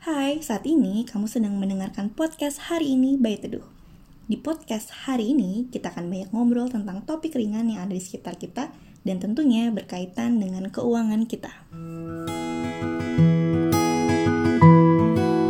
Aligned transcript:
Hai, 0.00 0.40
saat 0.40 0.64
ini 0.64 1.04
kamu 1.04 1.28
sedang 1.28 1.60
mendengarkan 1.60 2.08
podcast 2.16 2.72
hari 2.72 2.96
ini 2.96 3.20
by 3.20 3.36
Teduh. 3.36 3.68
Di 4.32 4.40
podcast 4.40 5.04
hari 5.04 5.36
ini, 5.36 5.68
kita 5.68 5.92
akan 5.92 6.08
banyak 6.08 6.32
ngobrol 6.32 6.72
tentang 6.72 7.04
topik 7.04 7.36
ringan 7.36 7.68
yang 7.68 7.84
ada 7.84 7.92
di 7.92 8.00
sekitar 8.00 8.40
kita 8.40 8.72
dan 9.04 9.20
tentunya 9.20 9.68
berkaitan 9.68 10.40
dengan 10.40 10.72
keuangan 10.72 11.28
kita. 11.28 11.52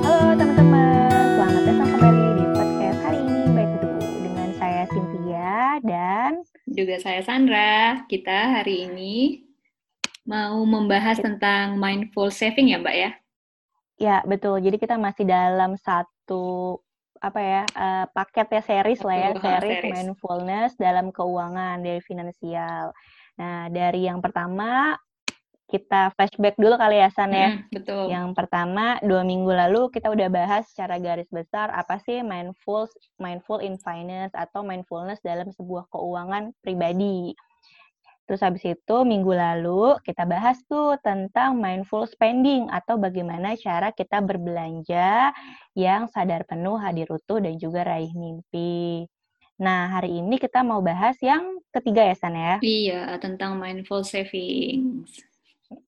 Halo 0.03 0.35
teman-teman, 0.35 1.15
selamat 1.39 1.63
datang 1.71 1.91
kembali 1.95 2.27
di 2.35 2.45
podcast 2.51 2.99
hari 3.07 3.19
ini 3.23 3.43
by 3.55 3.67
Teduh 3.71 4.03
dengan 4.19 4.49
saya 4.59 4.83
Cynthia 4.91 5.79
dan 5.87 6.31
juga 6.67 6.99
saya 6.99 7.23
Sandra. 7.23 8.03
Kita 8.11 8.59
hari 8.59 8.91
ini 8.91 9.47
mau 10.27 10.59
membahas 10.67 11.23
tentang 11.23 11.79
mindful 11.79 12.35
saving 12.35 12.75
ya, 12.75 12.83
Mbak 12.83 12.97
ya? 12.99 13.20
Ya, 14.01 14.25
betul. 14.25 14.65
Jadi 14.65 14.81
kita 14.81 14.97
masih 14.97 15.29
dalam 15.29 15.77
satu 15.77 16.81
apa 17.21 17.41
ya 17.45 17.63
uh, 17.77 18.05
paket 18.17 18.49
ya 18.49 18.63
series 18.65 19.05
lah 19.05 19.17
ya 19.17 19.31
series, 19.45 19.61
series 19.61 19.93
mindfulness 19.93 20.73
dalam 20.81 21.13
keuangan 21.13 21.85
dari 21.85 22.01
finansial. 22.01 22.97
Nah 23.37 23.69
dari 23.69 24.09
yang 24.09 24.25
pertama 24.25 24.97
kita 25.71 26.11
flashback 26.19 26.59
dulu 26.59 26.75
kali 26.81 26.99
ya 26.99 27.13
San 27.15 27.31
ya. 27.31 27.55
Mm, 27.55 27.71
betul. 27.71 28.05
Yang 28.11 28.29
pertama 28.35 28.99
dua 29.05 29.23
minggu 29.23 29.53
lalu 29.53 29.93
kita 29.93 30.11
udah 30.11 30.33
bahas 30.33 30.67
secara 30.73 30.99
garis 30.99 31.29
besar 31.31 31.71
apa 31.71 32.01
sih 32.03 32.25
mindful 32.27 32.91
mindful 33.21 33.63
in 33.63 33.79
finance 33.79 34.35
atau 34.35 34.67
mindfulness 34.67 35.23
dalam 35.23 35.53
sebuah 35.55 35.87
keuangan 35.93 36.57
pribadi. 36.65 37.37
Terus 38.31 38.47
habis 38.47 38.63
itu 38.63 38.97
minggu 39.03 39.35
lalu 39.35 39.99
kita 40.07 40.23
bahas 40.23 40.63
tuh 40.71 40.95
tentang 41.03 41.59
mindful 41.59 42.07
spending 42.07 42.71
atau 42.71 42.95
bagaimana 42.95 43.59
cara 43.59 43.91
kita 43.91 44.23
berbelanja 44.23 45.35
yang 45.75 46.07
sadar 46.07 46.47
penuh, 46.47 46.79
hadir 46.79 47.11
utuh, 47.11 47.43
dan 47.43 47.59
juga 47.59 47.83
raih 47.83 48.15
mimpi. 48.15 49.03
Nah, 49.59 49.91
hari 49.99 50.23
ini 50.23 50.39
kita 50.39 50.63
mau 50.63 50.79
bahas 50.79 51.19
yang 51.19 51.59
ketiga 51.75 52.07
ya, 52.07 52.15
San 52.15 52.39
ya? 52.39 52.63
Iya, 52.63 53.19
tentang 53.19 53.59
mindful 53.59 54.07
savings. 54.07 55.27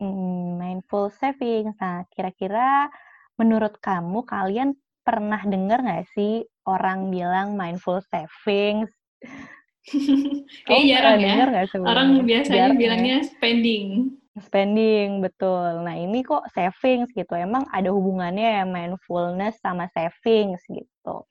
Hmm, 0.02 0.58
mindful 0.58 1.14
savings. 1.14 1.78
Nah, 1.78 2.02
kira-kira 2.10 2.90
menurut 3.38 3.78
kamu 3.78 4.26
kalian 4.26 4.74
pernah 5.06 5.46
dengar 5.46 5.78
nggak 5.78 6.10
sih 6.10 6.42
orang 6.66 7.06
bilang 7.14 7.54
mindful 7.54 8.02
savings? 8.10 8.90
Kayaknya 10.66 10.78
oh, 10.78 10.86
jarang 10.86 11.18
ya. 11.18 11.34
Gak 11.66 11.82
Orang 11.82 12.08
biasanya 12.22 12.54
jarang 12.54 12.76
ya? 12.76 12.80
bilangnya 12.80 13.18
ya? 13.18 13.28
spending. 13.28 13.86
Spending, 14.32 15.20
betul. 15.20 15.84
Nah, 15.84 15.92
ini 15.98 16.24
kok 16.24 16.48
savings 16.56 17.12
gitu. 17.12 17.34
Emang 17.36 17.68
ada 17.68 17.92
hubungannya 17.92 18.62
ya 18.62 18.64
mindfulness 18.64 19.60
sama 19.60 19.90
savings 19.92 20.64
gitu? 20.72 21.26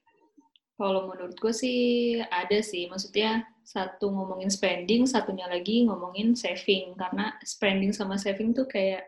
Kalau 0.77 1.01
menurutku 1.09 1.49
sih 1.49 2.19
ada 2.21 2.61
sih. 2.61 2.85
Maksudnya 2.91 3.47
satu 3.65 4.13
ngomongin 4.13 4.53
spending, 4.53 5.09
satunya 5.09 5.49
lagi 5.49 5.87
ngomongin 5.87 6.37
saving. 6.37 6.93
Karena 6.93 7.33
spending 7.41 7.95
sama 7.95 8.21
saving 8.21 8.53
tuh 8.53 8.69
kayak 8.69 9.07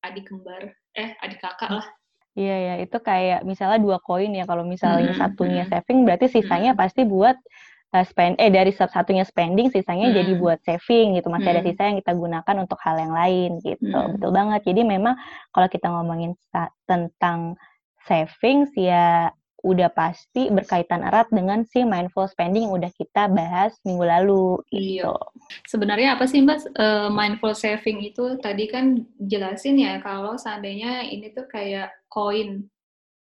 adik 0.00 0.32
kembar. 0.32 0.72
Eh, 0.96 1.12
adik 1.20 1.42
kakak 1.44 1.68
lah. 1.68 1.86
Iya 2.38 2.54
ya, 2.54 2.74
itu 2.78 2.96
kayak 3.02 3.42
misalnya 3.42 3.82
dua 3.82 3.98
koin 3.98 4.30
ya. 4.30 4.46
Kalau 4.46 4.62
misalnya 4.62 5.10
hmm, 5.10 5.20
satunya 5.20 5.64
saving, 5.66 6.06
berarti 6.06 6.30
sisanya 6.30 6.72
hmm. 6.72 6.80
pasti 6.80 7.02
buat 7.02 7.34
uh, 7.94 8.04
spend 8.04 8.36
eh 8.36 8.52
dari 8.52 8.72
satunya 8.74 9.24
spending 9.24 9.72
sisanya 9.72 10.12
hmm. 10.12 10.16
jadi 10.16 10.32
buat 10.36 10.58
saving 10.64 11.16
gitu 11.16 11.28
masih 11.32 11.48
hmm. 11.48 11.54
ada 11.56 11.62
sisa 11.64 11.82
yang 11.88 11.98
kita 12.00 12.12
gunakan 12.16 12.56
untuk 12.60 12.78
hal 12.84 12.96
yang 13.00 13.12
lain 13.14 13.50
gitu 13.64 13.96
hmm. 13.96 14.18
betul 14.18 14.30
banget 14.32 14.60
jadi 14.66 14.80
memang 14.84 15.14
kalau 15.52 15.68
kita 15.68 15.86
ngomongin 15.88 16.32
tentang 16.84 17.56
savings 18.04 18.72
ya 18.76 19.32
udah 19.66 19.90
pasti 19.90 20.46
berkaitan 20.54 21.02
erat 21.02 21.26
dengan 21.34 21.66
si 21.66 21.82
mindful 21.82 22.30
spending 22.30 22.70
yang 22.70 22.78
udah 22.78 22.92
kita 22.94 23.26
bahas 23.26 23.74
minggu 23.82 24.06
lalu 24.06 24.62
iya. 24.70 25.02
gitu. 25.02 25.14
Sebenarnya 25.66 26.14
apa 26.14 26.30
sih 26.30 26.46
Mbak 26.46 26.78
uh, 26.78 27.10
mindful 27.10 27.50
saving 27.58 27.98
itu 28.06 28.38
tadi 28.38 28.70
kan 28.70 29.02
jelasin 29.18 29.82
ya 29.82 29.98
kalau 29.98 30.38
seandainya 30.38 31.10
ini 31.10 31.34
tuh 31.34 31.50
kayak 31.50 31.90
koin 32.06 32.70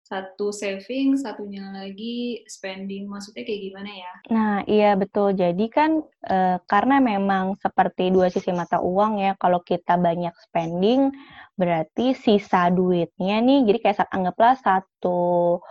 satu 0.09 0.50
saving, 0.50 1.14
satunya 1.22 1.70
lagi 1.70 2.42
spending. 2.50 3.06
Maksudnya 3.06 3.46
kayak 3.46 3.62
gimana 3.70 3.92
ya? 3.94 4.14
Nah, 4.34 4.56
iya 4.66 4.92
betul. 4.97 5.38
Jadi 5.38 5.70
kan 5.70 6.02
e, 6.25 6.58
karena 6.66 6.97
memang 6.97 7.53
seperti 7.62 8.09
dua 8.09 8.34
sisi 8.34 8.50
mata 8.50 8.81
uang 8.81 9.22
ya, 9.22 9.38
kalau 9.38 9.62
kita 9.62 10.02
banyak 10.02 10.34
spending, 10.50 11.14
berarti 11.53 12.18
sisa 12.18 12.74
duitnya 12.74 13.38
nih, 13.38 13.70
jadi 13.70 13.78
kayak 13.86 14.09
anggaplah 14.09 14.58
satu 14.58 15.62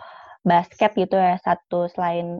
basket 0.46 0.94
gitu 0.94 1.18
ya, 1.18 1.34
satu 1.42 1.90
selain 1.90 2.38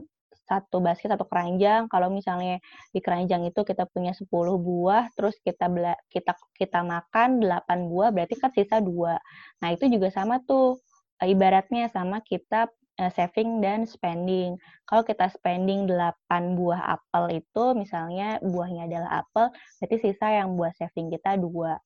satu 0.49 0.81
basket 0.81 1.13
satu 1.13 1.29
keranjang 1.29 1.85
kalau 1.85 2.09
misalnya 2.09 2.57
di 2.89 2.97
keranjang 3.05 3.45
itu 3.45 3.61
kita 3.61 3.85
punya 3.85 4.17
10 4.17 4.25
buah 4.57 5.13
terus 5.13 5.37
kita 5.45 5.69
bela, 5.69 5.93
kita 6.09 6.33
kita 6.57 6.81
makan 6.81 7.37
8 7.37 7.85
buah 7.85 8.09
berarti 8.09 8.33
kan 8.41 8.49
sisa 8.49 8.81
dua 8.81 9.21
nah 9.61 9.69
itu 9.69 9.85
juga 9.85 10.09
sama 10.09 10.41
tuh 10.41 10.81
ibaratnya 11.27 11.91
sama 11.91 12.23
kita 12.23 12.71
uh, 12.99 13.11
saving 13.15 13.63
dan 13.63 13.87
spending. 13.87 14.59
Kalau 14.85 15.03
kita 15.07 15.31
spending 15.31 15.87
8 15.87 16.59
buah 16.59 16.99
apel 16.99 17.43
itu 17.43 17.63
misalnya 17.73 18.37
buahnya 18.43 18.91
adalah 18.91 19.25
apel, 19.25 19.51
berarti 19.79 19.97
sisa 19.99 20.27
yang 20.29 20.59
buah 20.59 20.75
saving 20.75 21.09
kita 21.09 21.39
dua. 21.39 21.79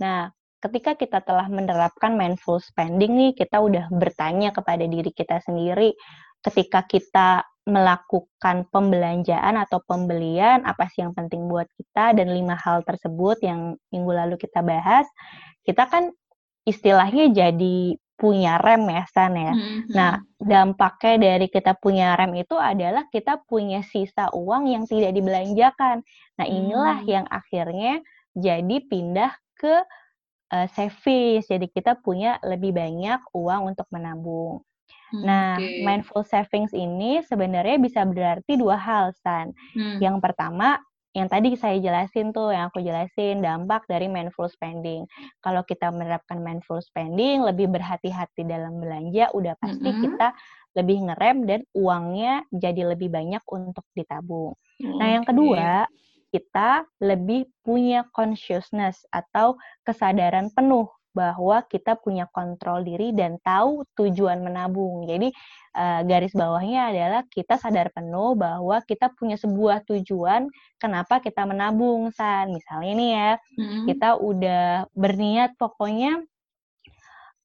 Nah, 0.00 0.28
ketika 0.60 0.94
kita 0.94 1.24
telah 1.24 1.48
menerapkan 1.48 2.14
mindful 2.14 2.60
spending 2.60 3.16
nih, 3.16 3.32
kita 3.34 3.58
udah 3.58 3.88
bertanya 3.90 4.52
kepada 4.52 4.84
diri 4.84 5.10
kita 5.10 5.40
sendiri 5.42 5.96
ketika 6.42 6.86
kita 6.86 7.42
melakukan 7.68 8.64
pembelanjaan 8.72 9.60
atau 9.60 9.84
pembelian 9.84 10.64
apa 10.64 10.88
sih 10.88 11.04
yang 11.04 11.12
penting 11.12 11.44
buat 11.52 11.68
kita 11.76 12.16
dan 12.16 12.32
lima 12.32 12.56
hal 12.56 12.80
tersebut 12.80 13.44
yang 13.44 13.76
minggu 13.92 14.08
lalu 14.08 14.40
kita 14.40 14.64
bahas 14.64 15.04
kita 15.68 15.84
kan 15.84 16.08
istilahnya 16.64 17.28
jadi 17.28 18.00
punya 18.18 18.58
rem 18.58 18.82
ya 18.90 19.04
San 19.14 19.38
ya. 19.38 19.54
Mm-hmm. 19.54 19.94
Nah, 19.94 20.18
dampaknya 20.42 21.14
dari 21.16 21.46
kita 21.46 21.78
punya 21.78 22.18
rem 22.18 22.34
itu 22.42 22.58
adalah 22.58 23.06
kita 23.14 23.38
punya 23.46 23.86
sisa 23.86 24.28
uang 24.34 24.66
yang 24.66 24.84
tidak 24.90 25.14
dibelanjakan. 25.14 26.02
Nah, 26.34 26.46
inilah 26.46 26.98
mm. 27.00 27.08
yang 27.08 27.26
akhirnya 27.30 28.02
jadi 28.34 28.76
pindah 28.90 29.32
ke 29.54 29.74
uh, 30.50 30.66
savings. 30.74 31.46
Jadi 31.46 31.70
kita 31.70 31.94
punya 32.02 32.42
lebih 32.42 32.74
banyak 32.74 33.22
uang 33.32 33.72
untuk 33.72 33.86
menabung. 33.94 34.66
Hmm, 35.08 35.24
nah, 35.24 35.56
okay. 35.56 35.80
mindful 35.88 36.20
savings 36.20 36.76
ini 36.76 37.24
sebenarnya 37.24 37.80
bisa 37.80 38.04
berarti 38.04 38.60
dua 38.60 38.76
hal, 38.76 39.16
San. 39.24 39.56
Hmm. 39.72 39.96
Yang 40.04 40.20
pertama, 40.20 40.76
yang 41.18 41.26
tadi 41.26 41.58
saya 41.58 41.82
jelasin 41.82 42.30
tuh, 42.30 42.54
yang 42.54 42.70
aku 42.70 42.78
jelasin 42.78 43.42
dampak 43.42 43.82
dari 43.90 44.06
mindful 44.06 44.46
spending. 44.46 45.02
Kalau 45.42 45.66
kita 45.66 45.90
menerapkan 45.90 46.38
mindful 46.38 46.78
spending, 46.78 47.42
lebih 47.42 47.66
berhati-hati 47.66 48.46
dalam 48.46 48.78
belanja, 48.78 49.34
udah 49.34 49.58
pasti 49.58 49.90
mm 49.90 49.94
-hmm. 49.98 50.04
kita 50.06 50.28
lebih 50.78 50.98
ngerem 51.10 51.38
dan 51.42 51.60
uangnya 51.74 52.46
jadi 52.54 52.94
lebih 52.94 53.10
banyak 53.10 53.42
untuk 53.50 53.82
ditabung. 53.98 54.54
Mm 54.78 54.86
-hmm. 54.86 54.98
Nah, 55.02 55.08
yang 55.10 55.24
kedua, 55.26 55.68
kita 56.30 56.86
lebih 57.02 57.50
punya 57.66 58.06
consciousness 58.14 59.02
atau 59.10 59.58
kesadaran 59.82 60.52
penuh 60.54 60.86
bahwa 61.18 61.66
kita 61.66 61.98
punya 61.98 62.30
kontrol 62.30 62.86
diri 62.86 63.10
dan 63.10 63.42
tahu 63.42 63.82
tujuan 63.98 64.38
menabung. 64.38 65.02
Jadi 65.10 65.34
uh, 65.74 66.06
garis 66.06 66.30
bawahnya 66.30 66.94
adalah 66.94 67.22
kita 67.26 67.58
sadar 67.58 67.90
penuh 67.90 68.38
bahwa 68.38 68.78
kita 68.86 69.10
punya 69.18 69.34
sebuah 69.34 69.82
tujuan 69.90 70.46
kenapa 70.78 71.18
kita 71.18 71.42
menabung 71.42 72.14
san. 72.14 72.54
Misalnya 72.54 72.92
nih 72.94 73.10
ya, 73.10 73.30
hmm. 73.58 73.84
kita 73.90 74.08
udah 74.22 74.86
berniat 74.94 75.58
pokoknya 75.58 76.22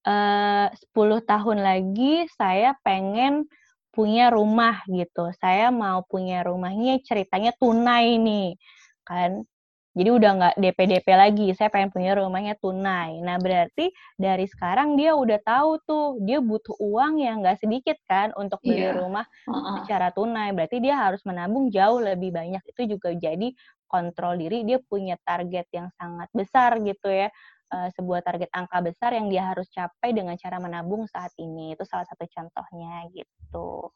eh, 0.03 0.67
uh, 0.69 1.19
10 1.23 1.31
tahun 1.31 1.57
lagi 1.63 2.27
saya 2.37 2.77
pengen 2.85 3.49
punya 3.93 4.29
rumah 4.29 4.85
gitu. 4.89 5.33
Saya 5.41 5.73
mau 5.73 6.05
punya 6.05 6.45
rumahnya 6.45 7.01
ceritanya 7.01 7.53
tunai 7.57 8.17
nih. 8.21 8.57
Kan 9.05 9.45
jadi 9.93 10.09
udah 10.09 10.31
nggak 10.41 10.55
DP-DP 10.57 11.07
lagi, 11.13 11.47
saya 11.53 11.69
pengen 11.69 11.93
punya 11.93 12.17
rumahnya 12.17 12.57
tunai. 12.57 13.21
Nah 13.21 13.37
berarti 13.37 13.93
dari 14.17 14.49
sekarang 14.49 14.97
dia 14.97 15.13
udah 15.13 15.37
tahu 15.45 15.77
tuh, 15.85 16.17
dia 16.25 16.41
butuh 16.41 16.73
uang 16.81 17.21
yang 17.21 17.45
nggak 17.45 17.61
sedikit 17.61 18.01
kan 18.09 18.33
untuk 18.33 18.57
beli 18.65 18.89
yeah. 18.89 18.97
rumah 18.97 19.25
uh-uh. 19.45 19.85
secara 19.85 20.09
tunai. 20.09 20.49
Berarti 20.57 20.81
dia 20.81 20.97
harus 20.97 21.21
menabung 21.29 21.69
jauh 21.69 22.01
lebih 22.01 22.33
banyak. 22.33 22.65
Itu 22.65 22.89
juga 22.89 23.13
jadi 23.13 23.53
kontrol 23.85 24.41
diri, 24.41 24.65
dia 24.65 24.81
punya 24.81 25.13
target 25.21 25.69
yang 25.69 25.93
sangat 25.93 26.25
besar 26.33 26.81
gitu 26.81 27.13
ya. 27.13 27.29
Uh, 27.73 27.89
sebuah 27.93 28.21
target 28.21 28.53
angka 28.53 28.85
besar 28.85 29.17
yang 29.17 29.33
dia 29.33 29.49
harus 29.49 29.65
capai 29.69 30.13
dengan 30.13 30.33
cara 30.41 30.57
menabung 30.57 31.05
saat 31.05 31.29
ini. 31.37 31.77
Itu 31.77 31.85
salah 31.85 32.09
satu 32.09 32.25
contohnya 32.25 33.05
gitu. 33.13 33.93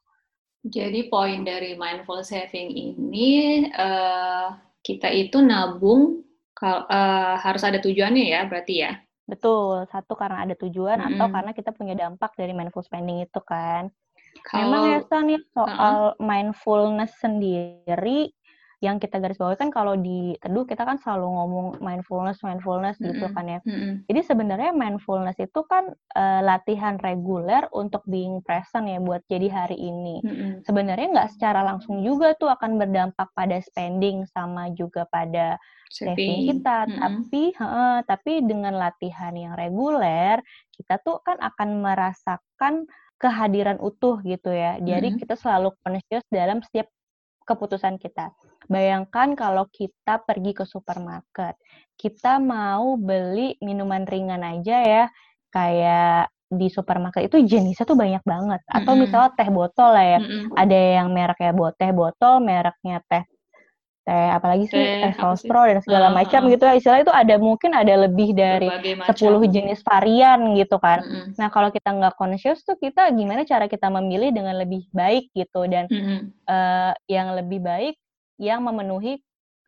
Jadi 0.61 1.09
poin 1.09 1.41
dari 1.41 1.73
mindful 1.73 2.21
saving 2.21 2.69
ini 2.73 3.65
uh, 3.73 4.66
kita 4.87 5.11
itu 5.11 5.43
nabung 5.43 6.23
uh, 6.63 7.35
harus 7.43 7.63
ada 7.67 7.83
tujuannya 7.83 8.31
ya 8.31 8.47
berarti 8.47 8.87
ya. 8.87 8.95
Betul, 9.27 9.83
satu 9.91 10.15
karena 10.15 10.47
ada 10.47 10.55
tujuan 10.55 11.03
Mm-mm. 11.03 11.19
atau 11.19 11.27
karena 11.27 11.51
kita 11.51 11.75
punya 11.75 11.99
dampak 11.99 12.31
dari 12.39 12.55
mindful 12.55 12.79
spending 12.79 13.27
itu 13.27 13.43
kan. 13.43 13.91
Kalau 14.47 14.63
Memang 14.63 14.83
ya 14.87 14.99
Heeh. 15.03 15.43
soal 15.51 16.15
mindfulness 16.23 17.11
sendiri 17.19 18.31
yang 18.77 19.01
kita 19.01 19.17
garis 19.17 19.41
bawahi 19.41 19.57
kan 19.57 19.73
kalau 19.73 19.97
di 19.97 20.37
teduh 20.37 20.61
kita 20.69 20.85
kan 20.85 21.01
selalu 21.01 21.25
ngomong 21.33 21.67
mindfulness 21.81 22.45
mindfulness 22.45 23.01
gitu 23.01 23.25
Mm-mm. 23.25 23.33
kan 23.33 23.45
ya. 23.49 23.59
Mm-mm. 23.65 24.05
Jadi 24.05 24.21
sebenarnya 24.21 24.69
mindfulness 24.69 25.37
itu 25.41 25.65
kan 25.65 25.89
eh, 26.13 26.41
latihan 26.45 27.01
reguler 27.01 27.65
untuk 27.73 28.05
being 28.05 28.45
present 28.45 28.85
ya 28.85 29.01
buat 29.01 29.25
jadi 29.25 29.49
hari 29.49 29.81
ini. 29.81 30.21
Mm-mm. 30.21 30.51
Sebenarnya 30.61 31.09
nggak 31.09 31.31
secara 31.33 31.65
langsung 31.65 32.05
juga 32.05 32.37
tuh 32.37 32.53
akan 32.53 32.77
berdampak 32.77 33.33
pada 33.33 33.57
spending 33.65 34.29
sama 34.29 34.69
juga 34.77 35.09
pada 35.09 35.57
saving 35.89 36.13
Saving. 36.13 36.41
kita, 36.53 36.77
Mm-mm. 36.85 36.99
tapi 37.01 37.43
heeh, 37.57 37.97
tapi 38.05 38.33
dengan 38.45 38.77
latihan 38.77 39.33
yang 39.33 39.57
reguler 39.57 40.37
kita 40.77 41.01
tuh 41.01 41.17
kan 41.25 41.41
akan 41.41 41.81
merasakan 41.81 42.85
kehadiran 43.17 43.81
utuh 43.81 44.21
gitu 44.21 44.53
ya. 44.53 44.77
Jadi 44.77 45.17
Mm-mm. 45.17 45.21
kita 45.25 45.33
selalu 45.33 45.73
conscious 45.81 46.21
dalam 46.29 46.61
setiap 46.61 46.85
keputusan 47.47 47.97
kita. 47.97 48.29
Bayangkan 48.67 49.33
kalau 49.33 49.65
kita 49.71 50.19
pergi 50.23 50.51
ke 50.51 50.63
supermarket, 50.67 51.55
kita 51.95 52.37
mau 52.37 52.99
beli 52.99 53.55
minuman 53.63 54.03
ringan 54.03 54.43
aja 54.43 54.77
ya, 54.83 55.03
kayak 55.49 56.29
di 56.47 56.67
supermarket 56.71 57.27
itu 57.27 57.43
jenisnya 57.43 57.83
tuh 57.83 57.99
banyak 57.99 58.23
banget. 58.23 58.61
Atau 58.67 58.95
Mm-mm. 58.95 59.03
misalnya 59.07 59.31
teh 59.35 59.49
botol 59.51 59.89
lah 59.95 60.05
ya, 60.05 60.19
Mm-mm. 60.23 60.55
ada 60.55 60.77
yang 60.99 61.07
mereknya 61.11 61.51
buat 61.51 61.73
teh 61.75 61.91
botol, 61.91 62.39
mereknya 62.43 62.99
teh 63.07 63.23
teh 64.07 64.27
apalagi 64.31 64.71
sih 64.71 64.79
Teh 64.79 65.13
sostro 65.19 65.67
dan 65.67 65.83
segala 65.83 66.07
Ah, 66.07 66.23
macam 66.23 66.47
ah. 66.47 66.47
gitu 66.47 66.63
ya. 66.63 66.73
Istilah 66.79 66.99
itu 67.03 67.11
ada 67.11 67.35
mungkin 67.35 67.75
ada 67.75 68.07
lebih 68.07 68.31
dari 68.31 68.71
Berbagai 68.71 68.95
macam. 68.95 69.11
10 69.11 69.43
jenis 69.51 69.79
varian 69.83 70.39
gitu 70.55 70.79
kan. 70.79 71.03
Mm-mm. 71.03 71.35
Nah, 71.35 71.47
kalau 71.51 71.69
kita 71.75 71.91
nggak 71.91 72.15
conscious 72.15 72.63
tuh 72.63 72.79
kita 72.79 73.11
gimana 73.11 73.43
cara 73.43 73.67
kita 73.67 73.91
memilih 73.91 74.31
dengan 74.31 74.55
lebih 74.55 74.87
baik 74.95 75.27
gitu 75.35 75.67
dan 75.67 75.91
Mm-mm. 75.91 76.31
eh, 76.47 76.93
yang 77.11 77.35
lebih 77.35 77.59
baik 77.59 77.99
yang 78.41 78.63
memenuhi 78.63 79.21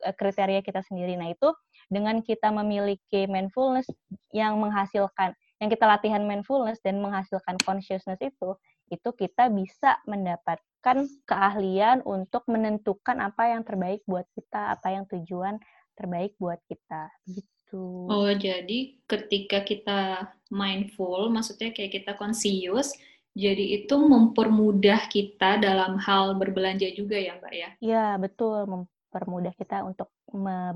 eh, 0.06 0.16
kriteria 0.16 0.64
kita 0.66 0.82
sendiri. 0.86 1.18
Nah, 1.20 1.30
itu 1.30 1.50
dengan 1.90 2.22
kita 2.22 2.54
memiliki 2.54 3.26
mindfulness 3.26 3.90
yang 4.34 4.58
menghasilkan 4.62 5.34
yang 5.60 5.70
kita 5.70 5.86
latihan 5.86 6.24
mindfulness 6.24 6.80
dan 6.80 7.04
menghasilkan 7.04 7.60
consciousness 7.68 8.20
itu, 8.24 8.56
itu 8.90 9.10
kita 9.12 9.52
bisa 9.52 10.00
mendapatkan 10.08 11.04
keahlian 11.28 12.00
untuk 12.08 12.48
menentukan 12.48 13.20
apa 13.20 13.52
yang 13.52 13.68
terbaik 13.68 14.00
buat 14.08 14.24
kita, 14.32 14.80
apa 14.80 14.96
yang 14.96 15.04
tujuan 15.12 15.60
terbaik 16.00 16.32
buat 16.40 16.64
kita 16.72 17.12
gitu. 17.28 18.08
Oh, 18.08 18.32
jadi 18.32 18.98
ketika 19.04 19.68
kita 19.68 20.32
mindful, 20.48 21.28
maksudnya 21.28 21.76
kayak 21.76 22.02
kita 22.02 22.16
conscious, 22.16 22.96
jadi 23.38 23.84
itu 23.84 23.96
mempermudah 23.96 25.06
kita 25.08 25.62
dalam 25.62 26.02
hal 26.02 26.36
berbelanja 26.36 26.90
juga 26.98 27.16
ya, 27.16 27.38
Mbak 27.38 27.54
ya? 27.54 27.70
Iya, 27.80 28.06
betul 28.18 28.66
mempermudah 28.66 29.54
kita 29.54 29.86
untuk 29.86 30.10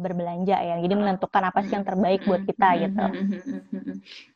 berbelanja 0.01 0.57
ya. 0.57 0.75
Jadi 0.81 0.93
menentukan 0.97 1.43
apa 1.45 1.61
sih 1.65 1.73
yang 1.77 1.85
terbaik 1.85 2.25
buat 2.25 2.41
kita 2.45 2.69
gitu. 2.81 3.05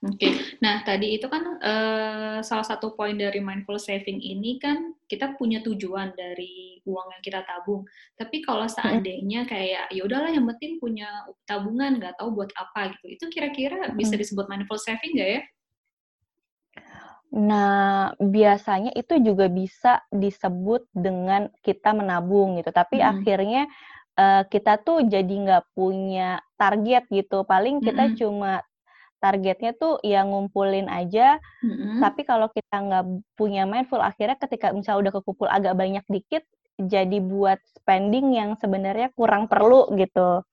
Oke, 0.05 0.27
nah 0.61 0.85
tadi 0.85 1.17
itu 1.17 1.25
kan 1.25 1.57
eh, 1.57 2.37
salah 2.45 2.65
satu 2.65 2.93
poin 2.93 3.17
dari 3.17 3.41
mindful 3.41 3.81
saving 3.81 4.21
ini 4.21 4.61
kan 4.61 4.93
kita 5.09 5.33
punya 5.37 5.61
tujuan 5.65 6.13
dari 6.13 6.77
uang 6.85 7.07
yang 7.17 7.23
kita 7.25 7.41
tabung. 7.45 7.85
Tapi 8.13 8.45
kalau 8.45 8.69
seandainya 8.69 9.49
kayak 9.49 9.89
ya 9.89 10.01
udahlah 10.05 10.29
yang 10.29 10.45
penting 10.55 10.77
punya 10.77 11.09
tabungan 11.49 11.97
nggak 11.97 12.17
tahu 12.21 12.37
buat 12.37 12.53
apa 12.53 12.93
gitu, 12.93 13.05
itu 13.17 13.25
kira-kira 13.33 13.93
bisa 13.97 14.13
disebut 14.13 14.45
mindful 14.45 14.77
saving 14.77 15.17
nggak 15.17 15.31
ya? 15.37 15.41
Nah, 17.33 18.15
biasanya 18.18 18.95
itu 18.95 19.19
juga 19.19 19.51
bisa 19.51 20.00
disebut 20.09 20.88
dengan 20.95 21.51
kita 21.59 21.91
menabung 21.91 22.56
gitu. 22.59 22.71
Tapi 22.71 23.03
Mm-mm. 23.03 23.12
akhirnya 23.19 23.68
eh, 24.15 24.44
kita 24.47 24.79
tuh 24.81 25.03
jadi 25.03 25.27
nggak 25.27 25.63
punya 25.75 26.39
target 26.56 27.03
gitu. 27.12 27.44
Paling 27.44 27.83
kita 27.83 28.07
Mm-mm. 28.07 28.19
cuma 28.19 28.51
targetnya 29.19 29.75
tuh 29.75 30.00
ya 30.06 30.24
ngumpulin 30.24 30.88
aja. 30.88 31.38
Mm-mm. 31.63 32.00
Tapi 32.00 32.21
kalau 32.24 32.47
kita 32.53 32.75
nggak 32.77 33.03
punya 33.35 33.68
mindful, 33.68 34.00
akhirnya 34.00 34.38
ketika 34.39 34.71
misalnya 34.71 35.09
udah 35.09 35.13
kekumpul 35.19 35.47
agak 35.50 35.73
banyak 35.75 36.06
dikit, 36.07 36.44
jadi 36.77 37.18
buat 37.19 37.57
spending 37.73 38.38
yang 38.38 38.53
sebenarnya 38.62 39.09
kurang 39.18 39.50
perlu 39.50 39.89
gitu. 39.97 40.45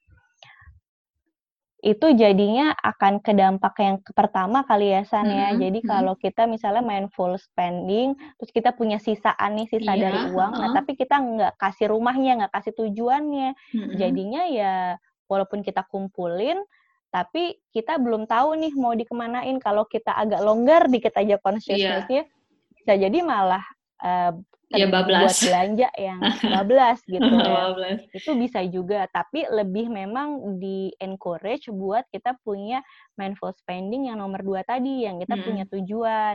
Itu 1.84 2.16
jadinya 2.16 2.72
akan 2.80 3.20
ke 3.20 3.36
dampak 3.36 3.76
yang 3.76 4.00
pertama 4.16 4.64
kali 4.64 4.96
ya 4.96 5.04
San 5.04 5.28
ya. 5.28 5.52
Mm-mm, 5.52 5.60
Jadi 5.60 5.78
mm-mm. 5.84 5.92
kalau 5.92 6.14
kita 6.16 6.48
misalnya 6.48 6.80
mindful 6.80 7.36
spending, 7.36 8.16
terus 8.40 8.48
kita 8.56 8.72
punya 8.72 8.96
sisaan 8.96 9.60
nih 9.60 9.68
sisa 9.68 9.92
dari 9.92 10.16
Iya, 10.16 10.32
uang, 10.32 10.52
nah 10.56 10.72
heeh. 10.72 10.76
tapi 10.80 10.96
kita 10.96 11.20
nggak 11.20 11.52
kasih 11.60 11.92
rumahnya, 11.92 12.32
nggak 12.40 12.52
kasih 12.56 12.72
tujuannya. 12.72 13.52
Mm-mm. 13.76 13.96
Jadinya 14.00 14.42
ya 14.48 14.96
walaupun 15.28 15.60
kita 15.60 15.84
kumpulin, 15.92 16.56
tapi 17.12 17.60
kita 17.68 18.00
belum 18.00 18.24
tahu 18.24 18.56
nih 18.64 18.72
mau 18.80 18.96
dikemanain. 18.96 19.60
Kalau 19.60 19.84
kita 19.84 20.16
agak 20.16 20.40
longgar 20.40 20.88
dikit 20.88 21.12
aja 21.20 21.36
Iya, 21.36 21.40
consciousness-nya, 21.44 22.24
bisa 22.80 22.92
jadi 22.96 23.18
malah 23.20 23.64
eh, 24.00 24.32
ya 24.74 24.86
ter- 24.86 24.92
buat 25.14 25.36
bablas. 25.36 25.38
belanja 25.38 25.88
yang 25.98 26.20
bablas 26.54 26.98
gitu 27.06 27.34
ya 27.40 27.70
Bablas. 27.70 28.00
itu 28.14 28.30
bisa 28.34 28.60
juga 28.66 29.06
tapi 29.10 29.46
lebih 29.50 29.86
memang 29.90 30.58
di 30.58 30.90
encourage 30.98 31.66
buat 31.70 32.04
kita 32.10 32.36
punya 32.44 32.82
mindful 33.14 33.50
spending 33.54 34.10
yang 34.10 34.18
nomor 34.22 34.40
dua 34.42 34.62
tadi 34.66 35.06
yang 35.06 35.16
kita 35.22 35.34
punya 35.38 35.64
Mm-mm. 35.66 35.72
tujuan 35.78 36.34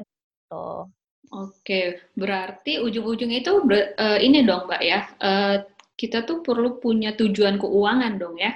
tuh 0.49 0.89
Oke, 1.29 2.09
berarti 2.17 2.81
ujung-ujungnya 2.81 3.39
itu 3.45 3.53
ber- 3.61 3.93
eh, 3.93 4.19
ini 4.25 4.41
dong, 4.41 4.65
Mbak 4.65 4.81
ya. 4.81 4.99
Eh, 5.21 5.55
kita 5.93 6.25
tuh 6.25 6.41
perlu 6.41 6.79
punya 6.81 7.13
tujuan 7.13 7.59
keuangan 7.61 8.13
dong 8.17 8.35
ya. 8.39 8.49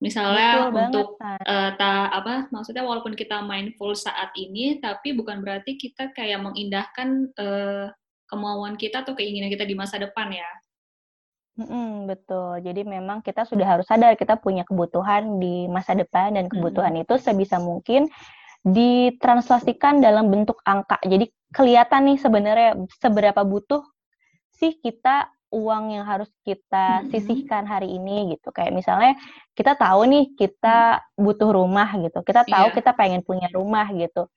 Misalnya 0.00 0.48
betul 0.64 0.72
banget 0.76 0.92
untuk 0.94 1.08
San. 1.18 1.40
eh, 1.44 1.70
ta 1.76 2.08
apa 2.08 2.34
maksudnya 2.54 2.84
walaupun 2.86 3.12
kita 3.18 3.42
mindful 3.44 3.92
saat 3.96 4.30
ini, 4.38 4.78
tapi 4.80 5.12
bukan 5.18 5.42
berarti 5.44 5.76
kita 5.76 6.14
kayak 6.16 6.40
mengindahkan 6.46 7.08
eh, 7.36 7.86
kemauan 8.30 8.78
kita 8.78 9.02
atau 9.02 9.18
keinginan 9.18 9.50
kita 9.50 9.66
di 9.66 9.74
masa 9.74 9.98
depan 9.98 10.30
ya. 10.30 10.46
Mm-mm, 11.58 12.06
betul 12.08 12.62
jadi 12.62 12.86
memang 12.86 13.20
kita 13.20 13.44
sudah 13.44 13.66
harus 13.66 13.84
sadar 13.84 14.14
kita 14.16 14.38
punya 14.38 14.62
kebutuhan 14.64 15.42
di 15.42 15.68
masa 15.68 15.92
depan 15.92 16.32
dan 16.32 16.46
kebutuhan 16.48 16.94
itu 16.96 17.18
sebisa 17.20 17.60
mungkin 17.60 18.08
ditranslasikan 18.64 20.00
dalam 20.00 20.30
bentuk 20.30 20.62
angka 20.64 20.96
jadi 21.04 21.28
kelihatan 21.52 22.06
nih 22.06 22.18
sebenarnya 22.22 22.70
seberapa 23.02 23.42
butuh 23.44 23.82
sih 24.56 24.78
kita 24.78 25.28
uang 25.50 25.98
yang 25.98 26.06
harus 26.06 26.30
kita 26.46 27.02
sisihkan 27.10 27.66
hari 27.66 27.90
ini 27.98 28.38
gitu. 28.38 28.54
Kayak 28.54 28.70
misalnya 28.70 29.12
kita 29.58 29.74
tahu 29.74 30.06
nih 30.06 30.24
kita 30.38 31.02
butuh 31.18 31.50
rumah 31.50 31.90
gitu. 31.98 32.22
Kita 32.22 32.46
tahu 32.46 32.70
Iya. 32.70 32.76
kita 32.78 32.90
pengen 32.94 33.20
punya 33.26 33.50
rumah 33.50 33.90
gitu. 33.90 34.30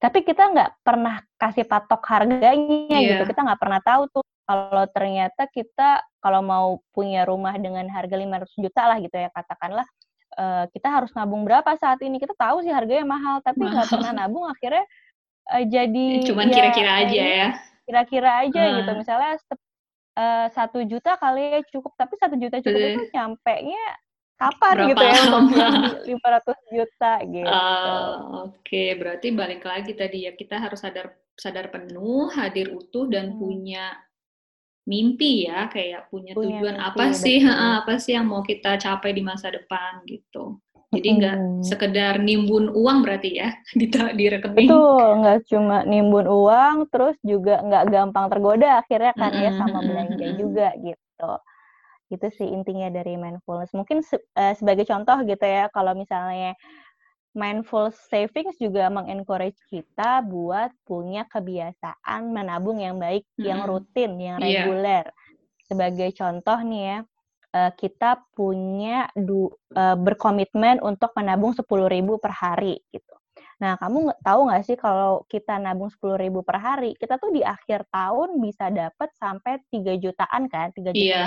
Tapi 0.00 0.24
kita 0.24 0.48
nggak 0.48 0.70
pernah 0.80 1.20
kasih 1.36 1.68
patok 1.68 2.00
harganya 2.08 2.96
gitu. 2.98 3.22
Iya. 3.22 3.28
Kita 3.28 3.40
nggak 3.44 3.60
pernah 3.60 3.80
tahu 3.84 4.02
tuh 4.08 4.24
kalau 4.48 4.84
ternyata 4.90 5.44
kita 5.46 6.00
kalau 6.18 6.40
mau 6.40 6.66
punya 6.90 7.22
rumah 7.22 7.52
dengan 7.54 7.84
harga 7.86 8.16
500 8.16 8.48
juta 8.58 8.82
lah 8.88 8.96
gitu 8.98 9.12
ya 9.14 9.28
katakanlah 9.30 9.84
eh, 10.34 10.64
kita 10.72 10.88
harus 10.88 11.12
nabung 11.12 11.44
berapa 11.44 11.68
saat 11.76 12.00
ini. 12.00 12.16
Kita 12.16 12.32
tahu 12.32 12.64
sih 12.64 12.72
harganya 12.72 13.04
mahal 13.04 13.44
tapi 13.44 13.60
nggak 13.60 13.86
pernah 13.92 14.12
nabung 14.24 14.48
akhirnya 14.48 14.84
eh, 15.52 15.64
jadi 15.68 16.06
Cuman 16.24 16.48
ya 16.48 16.54
kira-kira 16.56 16.90
aja 16.96 17.12
kayaknya 17.12 17.36
ya. 17.36 17.48
kira-kira 17.84 18.30
aja 18.46 18.62
gitu 18.80 18.90
Ah. 18.90 18.96
misalnya 18.96 19.32
eh, 20.16 20.46
satu 20.50 20.78
juta 20.88 21.14
kali 21.20 21.42
ya 21.54 21.60
cukup 21.68 21.92
tapi 21.94 22.14
satu 22.16 22.34
juta 22.40 22.56
cukup 22.64 22.72
Betul. 22.80 22.92
itu 22.96 23.02
nyampe 23.12 23.54
nya 23.68 23.84
kapan 24.40 24.76
Berapa 24.76 24.88
gitu 24.90 25.04
ya 25.04 25.18
untuk 25.26 25.42
beli 25.52 25.62
500 26.10 26.58
juta 26.74 27.12
gitu 27.34 27.48
Ah, 27.48 28.46
Oke, 28.46 28.84
berarti 29.00 29.26
balik 29.40 29.62
lagi 29.70 29.92
tadi 30.00 30.18
ya 30.28 30.32
kita 30.40 30.56
harus 30.64 30.80
sadar 30.84 31.06
sadar 31.44 31.66
penuh, 31.74 32.28
hadir 32.38 32.66
utuh 32.80 33.04
dan 33.08 33.26
Hmm. 33.32 33.40
punya 33.40 33.84
mimpi 34.90 35.46
ya, 35.48 35.68
kayak 35.74 36.00
punya 36.12 36.32
Punya 36.36 36.60
tujuan 36.60 36.76
mimpi, 36.76 36.88
apa 36.88 37.04
sih, 37.22 37.36
heeh, 37.46 37.72
apa 37.80 37.92
sih 38.02 38.12
yang 38.16 38.26
mau 38.32 38.42
kita 38.50 38.70
capai 38.84 39.10
di 39.18 39.22
masa 39.30 39.48
depan 39.56 39.92
gitu. 40.12 40.58
Jadi 40.90 41.08
nggak 41.22 41.36
Mm-mm. 41.36 41.62
sekedar 41.70 42.14
nimbun 42.18 42.64
uang 42.74 42.98
berarti 43.06 43.30
ya 43.40 43.48
di 43.80 43.86
di 44.18 44.24
rekening. 44.32 44.70
betul 44.70 45.04
nggak 45.22 45.38
cuma 45.50 45.76
nimbun 45.90 46.26
uang 46.26 46.76
terus 46.90 47.16
juga 47.22 47.62
nggak 47.66 47.84
gampang 47.94 48.26
tergoda 48.32 48.66
akhirnya 48.82 49.12
kan 49.20 49.32
ya 49.44 49.50
Mm-mm, 49.50 49.60
sama 49.60 49.78
belanja 49.86 50.26
mm-mm. 50.26 50.38
juga 50.40 50.66
gitu 50.86 51.30
itu 52.10 52.26
sih 52.34 52.48
intinya 52.50 52.90
dari 52.90 53.14
mindfulness 53.14 53.70
mungkin 53.70 54.02
se- 54.02 54.22
eh, 54.34 54.54
sebagai 54.58 54.82
contoh 54.84 55.14
gitu 55.22 55.46
ya 55.46 55.70
kalau 55.70 55.94
misalnya 55.94 56.58
mindful 57.30 57.94
savings 58.10 58.58
juga 58.58 58.90
mengencourage 58.90 59.58
kita 59.70 60.18
buat 60.26 60.74
punya 60.82 61.22
kebiasaan 61.30 62.34
menabung 62.34 62.82
yang 62.82 62.98
baik, 62.98 63.22
yang 63.38 63.62
Mm-mm. 63.62 63.70
rutin, 63.70 64.18
yang 64.18 64.42
Iya. 64.42 64.66
reguler. 64.66 65.04
Sebagai 65.70 66.10
contoh 66.10 66.58
nih 66.66 66.82
ya, 66.82 66.98
eh, 67.54 67.72
kita 67.78 68.26
punya 68.34 69.06
du, 69.14 69.46
eh, 69.78 69.94
berkomitmen 69.94 70.82
untuk 70.82 71.14
menabung 71.14 71.54
10.000 71.54 72.18
per 72.18 72.34
hari 72.34 72.82
gitu. 72.90 73.14
Nah, 73.60 73.76
kamu 73.76 74.16
tahu 74.24 74.40
nggak 74.48 74.64
sih 74.64 74.76
kalau 74.80 75.20
kita 75.28 75.60
nabung 75.60 75.92
10.000 75.92 76.40
per 76.40 76.56
hari, 76.56 76.96
kita 76.96 77.20
tuh 77.20 77.28
di 77.28 77.44
akhir 77.44 77.84
tahun 77.92 78.40
bisa 78.40 78.72
dapat 78.72 79.12
sampai 79.20 79.60
3 79.68 80.00
jutaan 80.00 80.48
kan, 80.48 80.72
3 80.72 80.96
juta 80.96 80.96
Iya, 80.96 81.24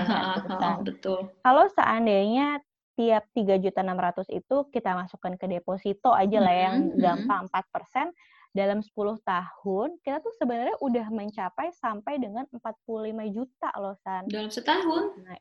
kan. 0.57 0.81
betul. 0.81 1.29
Kalau 1.45 1.65
seandainya 1.69 2.57
tiap 2.97 3.29
3 3.37 3.61
juta 3.61 3.85
600 3.85 4.33
itu 4.33 4.65
kita 4.73 4.97
masukkan 4.97 5.37
ke 5.37 5.45
deposito 5.45 6.09
aja 6.09 6.41
lah 6.41 6.55
yang 6.57 6.75
mm 6.81 6.89
-hmm. 6.97 7.01
gampang 7.01 7.43
4%, 7.49 8.09
dalam 8.53 8.85
10 8.85 8.93
tahun 9.25 9.97
kita 10.05 10.21
tuh 10.21 10.33
sebenarnya 10.37 10.77
udah 10.77 11.09
mencapai 11.09 11.73
sampai 11.73 12.21
dengan 12.21 12.45
45 12.53 13.33
juta 13.33 13.69
loh 13.81 13.97
San. 14.05 14.29
Dalam 14.29 14.53
setahun? 14.53 15.17
Nah, 15.25 15.37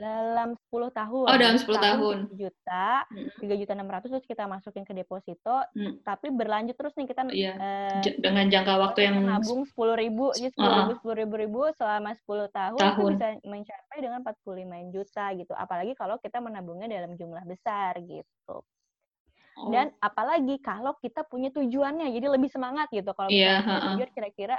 dalam 0.00 0.56
10 0.72 0.88
tahun. 0.90 1.26
Oh, 1.28 1.36
dalam 1.36 1.56
10 1.60 1.68
tahun. 1.68 2.16
3 2.32 2.40
juta, 2.40 2.86
tiga 3.38 3.54
juta 3.54 3.72
enam 3.76 3.90
ratus 3.92 4.08
terus 4.08 4.26
kita 4.26 4.48
masukin 4.48 4.84
ke 4.88 4.96
deposito, 4.96 5.62
hmm. 5.76 6.02
tapi 6.02 6.32
berlanjut 6.32 6.74
terus 6.74 6.96
nih 6.96 7.06
kita 7.06 7.22
iya. 7.30 7.52
uh, 7.54 8.00
dengan 8.18 8.48
jangka 8.48 8.74
waktu 8.80 9.00
yang 9.06 9.16
nabung 9.22 9.68
sepuluh 9.68 9.94
ribu, 9.94 10.32
jadi 10.34 10.50
sepuluh 10.50 10.74
ribu, 10.82 10.92
sepuluh 10.98 11.16
ribu, 11.16 11.34
ribu 11.38 11.60
selama 11.76 12.10
10 12.16 12.24
tahun, 12.50 12.80
tahun. 12.80 12.92
itu 12.92 13.02
bisa 13.14 13.28
mencapai 13.44 13.98
dengan 14.00 14.18
45 14.24 14.94
juta 14.94 15.24
gitu. 15.36 15.52
Apalagi 15.54 15.92
kalau 15.94 16.16
kita 16.18 16.38
menabungnya 16.40 16.88
dalam 16.88 17.12
jumlah 17.14 17.44
besar 17.44 18.00
gitu. 18.00 18.64
Oh. 19.52 19.68
Dan 19.68 19.92
apalagi 20.00 20.56
kalau 20.64 20.96
kita 20.96 21.28
punya 21.28 21.52
tujuannya, 21.52 22.08
jadi 22.08 22.26
lebih 22.32 22.48
semangat 22.48 22.88
gitu. 22.88 23.12
Kalau 23.12 23.28
yeah, 23.28 23.60
kita 23.60 23.68
punya 23.68 23.80
tujuan 23.92 24.10
kira-kira 24.16 24.56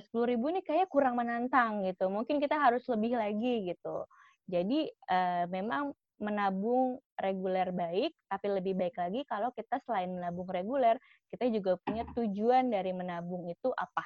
sepuluh 0.00 0.32
ribu 0.32 0.48
ini 0.48 0.64
kayaknya 0.64 0.88
kurang 0.88 1.20
menantang 1.20 1.84
gitu. 1.84 2.08
Mungkin 2.08 2.40
kita 2.40 2.56
harus 2.56 2.88
lebih 2.88 3.20
lagi 3.20 3.68
gitu. 3.68 4.08
Jadi 4.44 4.88
uh, 5.08 5.44
memang 5.48 5.92
menabung 6.20 7.02
reguler 7.18 7.74
baik, 7.74 8.14
tapi 8.30 8.46
lebih 8.48 8.74
baik 8.78 8.96
lagi 8.96 9.20
kalau 9.26 9.50
kita 9.50 9.82
selain 9.82 10.14
menabung 10.14 10.46
reguler, 10.46 10.96
kita 11.30 11.50
juga 11.50 11.74
punya 11.82 12.06
tujuan 12.14 12.70
dari 12.70 12.94
menabung 12.94 13.50
itu 13.50 13.70
apa. 13.74 14.04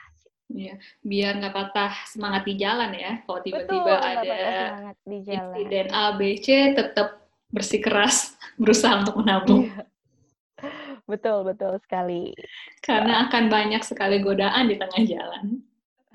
Iya, 0.48 0.80
biar 1.04 1.44
nggak 1.44 1.52
patah 1.54 1.92
semangat 2.08 2.48
di 2.48 2.54
jalan 2.56 2.90
ya. 2.96 3.20
Kalau 3.28 3.40
tiba-tiba 3.44 3.94
ada 4.00 4.36
insiden 5.04 5.92
A, 5.92 6.16
B, 6.16 6.40
C, 6.40 6.72
tetap 6.72 7.28
bersikeras 7.52 8.32
berusaha 8.60 9.04
untuk 9.04 9.20
menabung. 9.20 9.68
Iya. 9.68 9.84
Betul, 11.08 11.48
betul 11.48 11.80
sekali. 11.80 12.36
Karena 12.84 13.28
akan 13.28 13.48
banyak 13.48 13.80
sekali 13.80 14.20
godaan 14.20 14.68
di 14.68 14.76
tengah 14.76 15.02
jalan. 15.08 15.64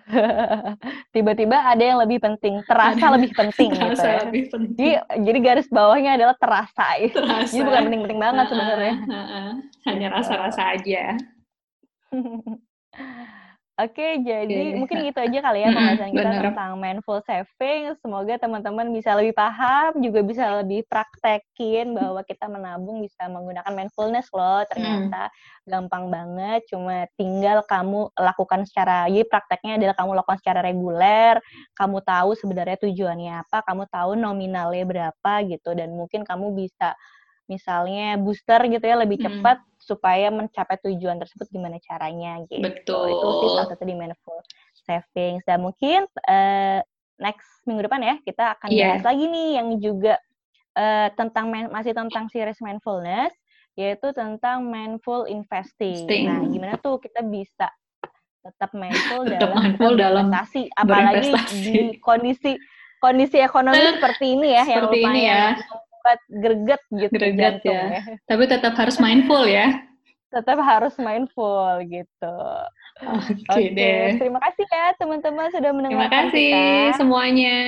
Tiba-tiba 1.16 1.58
ada 1.58 1.84
yang 1.84 2.00
lebih 2.02 2.20
penting, 2.20 2.60
terasa 2.68 3.06
lebih 3.16 3.32
penting 3.32 3.70
gitu 3.76 3.84
terasa 3.96 3.96
gitu 3.96 4.08
ya. 4.08 4.22
Lebih 4.28 4.44
penting. 4.52 4.76
Jadi, 4.78 4.92
jadi 5.24 5.40
garis 5.40 5.68
bawahnya 5.72 6.12
adalah 6.20 6.36
terasa. 6.38 6.88
terasa. 7.00 7.52
Jadi 7.52 7.62
bukan 7.64 7.82
penting-penting 7.88 8.20
banget 8.20 8.46
sebenarnya. 8.52 8.96
Hanya 9.88 10.08
gitu. 10.12 10.16
rasa-rasa 10.16 10.62
aja. 10.76 11.04
Oke, 13.74 14.22
jadi 14.22 14.46
okay. 14.70 14.78
mungkin 14.78 15.02
gitu 15.02 15.18
aja 15.18 15.40
kali 15.50 15.66
ya 15.66 15.70
pembahasan 15.74 16.14
kita 16.14 16.30
Bener. 16.30 16.46
tentang 16.46 16.78
mindful 16.78 17.18
saving. 17.26 17.98
Semoga 18.06 18.38
teman-teman 18.38 18.94
bisa 18.94 19.18
lebih 19.18 19.34
paham, 19.34 19.98
juga 19.98 20.22
bisa 20.22 20.62
lebih 20.62 20.86
praktekin 20.86 21.98
bahwa 21.98 22.22
kita 22.22 22.46
menabung 22.46 23.02
bisa 23.02 23.26
menggunakan 23.26 23.74
mindfulness 23.74 24.30
loh. 24.30 24.62
Ternyata 24.70 25.34
mm. 25.34 25.66
gampang 25.66 26.06
banget, 26.14 26.62
cuma 26.70 27.10
tinggal 27.18 27.66
kamu 27.66 28.14
lakukan 28.14 28.62
secara, 28.70 29.10
jadi 29.10 29.26
prakteknya 29.26 29.74
adalah 29.82 29.96
kamu 29.98 30.12
lakukan 30.22 30.38
secara 30.38 30.60
reguler, 30.62 31.42
kamu 31.74 31.98
tahu 32.06 32.30
sebenarnya 32.38 32.78
tujuannya 32.78 33.42
apa, 33.42 33.66
kamu 33.66 33.90
tahu 33.90 34.14
nominalnya 34.14 34.86
berapa 34.86 35.34
gitu, 35.50 35.74
dan 35.74 35.98
mungkin 35.98 36.22
kamu 36.22 36.54
bisa 36.54 36.94
misalnya 37.48 38.16
booster 38.20 38.60
gitu 38.72 38.84
ya 38.84 38.96
lebih 38.96 39.20
cepat 39.20 39.60
hmm. 39.60 39.80
supaya 39.84 40.32
mencapai 40.32 40.80
tujuan 40.84 41.20
tersebut 41.20 41.48
gimana 41.52 41.78
caranya 41.84 42.40
gitu. 42.48 42.64
Betul. 42.64 43.12
Itu 43.12 43.28
sih 43.44 43.50
salah 43.52 43.70
satu 43.72 43.84
di 43.84 43.96
mindful 43.96 44.40
savings 44.84 45.44
dan 45.48 45.64
mungkin 45.64 46.08
uh, 46.28 46.80
next 47.20 47.48
minggu 47.68 47.88
depan 47.88 48.02
ya 48.04 48.16
kita 48.24 48.60
akan 48.60 48.68
yeah. 48.72 48.96
bahas 48.96 49.04
lagi 49.08 49.26
nih 49.28 49.50
yang 49.60 49.68
juga 49.80 50.20
uh, 50.76 51.08
tentang 51.16 51.52
masih 51.72 51.94
tentang 51.96 52.28
series 52.32 52.60
mindfulness 52.64 53.32
yaitu 53.74 54.14
tentang 54.14 54.70
mindful 54.70 55.26
investing. 55.26 56.06
Sting. 56.06 56.30
Nah, 56.30 56.46
gimana 56.46 56.78
tuh 56.78 57.02
kita 57.02 57.26
bisa 57.26 57.74
tetap 58.44 58.76
mindful 58.76 59.24
tetap 59.24 59.40
dalam 59.40 59.56
mindful 59.56 59.94
dalam 59.96 60.26
investasi 60.28 60.68
apalagi 60.76 61.32
di 61.64 61.74
kondisi 62.04 62.60
kondisi 63.00 63.40
ekonomi 63.40 63.80
seperti 64.00 64.26
ini 64.36 64.48
ya 64.52 64.64
seperti 64.68 65.00
yang 65.00 65.16
lumayan 65.16 65.16
ini 65.16 65.22
ya 65.24 65.48
buat 66.04 66.20
greget 66.30 66.82
gitu 66.92 67.14
greget 67.16 67.64
ya. 67.64 67.84
ya. 67.98 68.02
Tapi 68.28 68.44
tetap 68.46 68.76
harus 68.76 69.00
mindful 69.00 69.48
ya. 69.48 69.72
tetap 70.34 70.58
harus 70.66 70.98
mindful 70.98 71.78
gitu. 71.86 72.38
Oke 73.06 73.38
okay, 73.38 73.46
okay, 73.54 73.68
deh. 73.70 74.06
Terima 74.18 74.42
kasih 74.42 74.66
ya 74.66 74.86
teman-teman 74.98 75.46
sudah 75.54 75.72
mendengarkan 75.78 76.10
Terima 76.10 76.30
kasih 76.34 76.50
kita. 76.90 76.98
semuanya. 76.98 77.60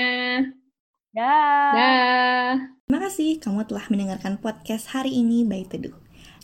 Dah. 1.13 1.69
Dah. 1.77 2.49
Terima 2.89 2.99
kasih 3.05 3.29
kamu 3.37 3.69
telah 3.69 3.85
mendengarkan 3.93 4.41
podcast 4.41 4.97
hari 4.97 5.13
ini 5.13 5.45
by 5.45 5.61
Teduh. 5.69 5.93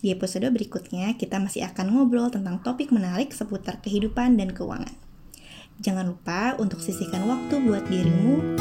Di 0.02 0.10
episode 0.14 0.50
berikutnya, 0.50 1.14
kita 1.14 1.38
masih 1.38 1.66
akan 1.70 1.94
ngobrol 1.94 2.34
tentang 2.34 2.62
topik 2.66 2.90
menarik 2.90 3.34
seputar 3.34 3.82
kehidupan 3.86 4.34
dan 4.38 4.50
keuangan. 4.50 4.98
Jangan 5.82 6.10
lupa 6.10 6.58
untuk 6.58 6.82
sisihkan 6.82 7.26
waktu 7.30 7.62
buat 7.62 7.86
dirimu 7.90 8.58